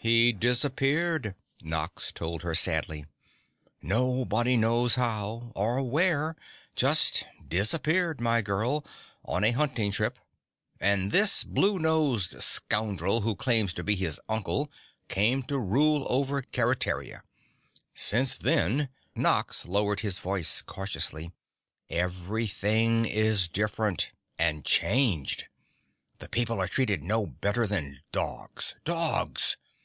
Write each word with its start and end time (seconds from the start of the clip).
"He 0.00 0.32
disappeared," 0.32 1.34
Nox 1.60 2.12
told 2.12 2.42
her 2.42 2.54
sadly. 2.54 3.04
"Nobody 3.82 4.56
knows 4.56 4.94
how 4.94 5.50
or 5.56 5.82
where, 5.82 6.36
just 6.76 7.24
disappeared, 7.46 8.20
my 8.20 8.40
girl, 8.40 8.86
on 9.24 9.42
a 9.42 9.50
hunting 9.50 9.90
trip, 9.90 10.18
and 10.80 11.10
this 11.10 11.42
blue 11.42 11.80
nosed 11.80 12.40
scoundrel 12.40 13.22
who 13.22 13.34
claims 13.34 13.74
to 13.74 13.82
be 13.82 13.96
his 13.96 14.20
uncle, 14.28 14.70
came 15.08 15.42
to 15.42 15.58
rule 15.58 16.06
over 16.08 16.42
Keretaria. 16.42 17.22
Since 17.92 18.38
then," 18.38 18.90
Nox 19.16 19.66
lowered 19.66 20.00
his 20.00 20.20
voice 20.20 20.62
cautiously, 20.62 21.32
"everything 21.90 23.04
is 23.04 23.48
different 23.48 24.12
and 24.38 24.64
changed. 24.64 25.48
The 26.18 26.28
people 26.28 26.60
are 26.60 26.68
treated 26.68 27.02
no 27.02 27.26
better 27.26 27.66
than 27.66 28.00
dogs. 28.12 28.76
DOGS!" 28.84 29.56